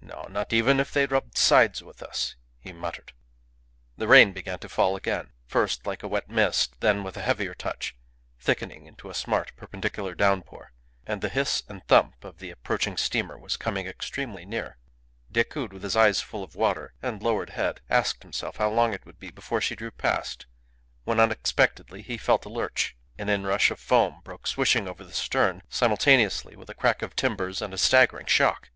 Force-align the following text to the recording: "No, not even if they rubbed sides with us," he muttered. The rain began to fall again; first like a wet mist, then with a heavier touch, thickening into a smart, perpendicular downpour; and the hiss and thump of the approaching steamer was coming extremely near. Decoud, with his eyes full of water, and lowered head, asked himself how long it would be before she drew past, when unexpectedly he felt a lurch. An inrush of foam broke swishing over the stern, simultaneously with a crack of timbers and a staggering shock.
"No, 0.00 0.28
not 0.30 0.52
even 0.52 0.78
if 0.78 0.92
they 0.92 1.04
rubbed 1.04 1.36
sides 1.36 1.82
with 1.82 2.00
us," 2.00 2.36
he 2.60 2.72
muttered. 2.72 3.12
The 3.96 4.06
rain 4.06 4.32
began 4.32 4.60
to 4.60 4.68
fall 4.68 4.94
again; 4.94 5.32
first 5.48 5.84
like 5.84 6.04
a 6.04 6.06
wet 6.06 6.30
mist, 6.30 6.76
then 6.78 7.02
with 7.02 7.16
a 7.16 7.22
heavier 7.22 7.54
touch, 7.54 7.96
thickening 8.38 8.86
into 8.86 9.10
a 9.10 9.14
smart, 9.14 9.50
perpendicular 9.56 10.14
downpour; 10.14 10.70
and 11.04 11.20
the 11.20 11.28
hiss 11.28 11.64
and 11.68 11.84
thump 11.88 12.22
of 12.22 12.38
the 12.38 12.50
approaching 12.52 12.96
steamer 12.96 13.36
was 13.36 13.56
coming 13.56 13.88
extremely 13.88 14.46
near. 14.46 14.76
Decoud, 15.32 15.72
with 15.72 15.82
his 15.82 15.96
eyes 15.96 16.20
full 16.20 16.44
of 16.44 16.54
water, 16.54 16.94
and 17.02 17.20
lowered 17.20 17.50
head, 17.50 17.80
asked 17.90 18.22
himself 18.22 18.58
how 18.58 18.70
long 18.70 18.94
it 18.94 19.04
would 19.04 19.18
be 19.18 19.32
before 19.32 19.60
she 19.60 19.74
drew 19.74 19.90
past, 19.90 20.46
when 21.02 21.18
unexpectedly 21.18 22.00
he 22.00 22.16
felt 22.16 22.44
a 22.46 22.48
lurch. 22.48 22.96
An 23.18 23.28
inrush 23.28 23.72
of 23.72 23.80
foam 23.80 24.20
broke 24.22 24.46
swishing 24.46 24.86
over 24.86 25.02
the 25.02 25.10
stern, 25.12 25.62
simultaneously 25.68 26.54
with 26.54 26.70
a 26.70 26.74
crack 26.74 27.02
of 27.02 27.16
timbers 27.16 27.60
and 27.60 27.74
a 27.74 27.76
staggering 27.78 28.26
shock. 28.26 28.70